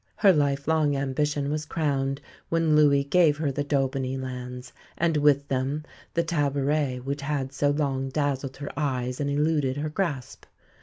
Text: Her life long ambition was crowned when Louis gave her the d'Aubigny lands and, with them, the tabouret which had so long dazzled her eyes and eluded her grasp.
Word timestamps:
Her 0.15 0.33
life 0.33 0.67
long 0.67 0.95
ambition 0.95 1.51
was 1.51 1.67
crowned 1.67 2.21
when 2.49 2.75
Louis 2.75 3.03
gave 3.03 3.37
her 3.37 3.51
the 3.51 3.63
d'Aubigny 3.63 4.17
lands 4.17 4.73
and, 4.97 5.15
with 5.15 5.47
them, 5.47 5.83
the 6.15 6.23
tabouret 6.23 7.01
which 7.05 7.21
had 7.21 7.53
so 7.53 7.69
long 7.69 8.09
dazzled 8.09 8.57
her 8.57 8.71
eyes 8.75 9.19
and 9.19 9.29
eluded 9.29 9.77
her 9.77 9.89
grasp. 9.89 10.45